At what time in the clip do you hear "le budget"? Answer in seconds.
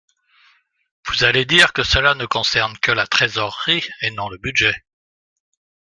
4.29-4.83